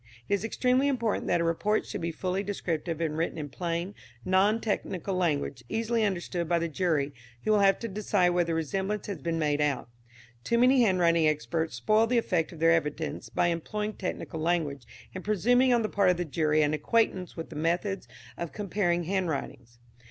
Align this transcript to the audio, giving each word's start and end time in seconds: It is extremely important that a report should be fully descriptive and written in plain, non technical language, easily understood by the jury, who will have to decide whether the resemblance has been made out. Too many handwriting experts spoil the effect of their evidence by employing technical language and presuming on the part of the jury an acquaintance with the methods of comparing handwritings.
It 0.27 0.33
is 0.33 0.43
extremely 0.43 0.87
important 0.87 1.27
that 1.27 1.41
a 1.41 1.43
report 1.43 1.85
should 1.85 2.01
be 2.01 2.11
fully 2.11 2.41
descriptive 2.41 2.99
and 3.01 3.15
written 3.15 3.37
in 3.37 3.49
plain, 3.49 3.93
non 4.25 4.59
technical 4.59 5.13
language, 5.13 5.63
easily 5.69 6.03
understood 6.03 6.49
by 6.49 6.57
the 6.57 6.67
jury, 6.67 7.13
who 7.43 7.51
will 7.51 7.59
have 7.59 7.77
to 7.81 7.87
decide 7.87 8.29
whether 8.29 8.47
the 8.47 8.55
resemblance 8.55 9.05
has 9.05 9.19
been 9.19 9.37
made 9.37 9.61
out. 9.61 9.89
Too 10.43 10.57
many 10.57 10.81
handwriting 10.81 11.27
experts 11.27 11.75
spoil 11.75 12.07
the 12.07 12.17
effect 12.17 12.51
of 12.51 12.57
their 12.57 12.71
evidence 12.71 13.29
by 13.29 13.49
employing 13.49 13.93
technical 13.93 14.39
language 14.39 14.87
and 15.13 15.23
presuming 15.23 15.71
on 15.71 15.83
the 15.83 15.87
part 15.87 16.09
of 16.09 16.17
the 16.17 16.25
jury 16.25 16.63
an 16.63 16.73
acquaintance 16.73 17.37
with 17.37 17.51
the 17.51 17.55
methods 17.55 18.07
of 18.39 18.51
comparing 18.53 19.03
handwritings. 19.03 19.77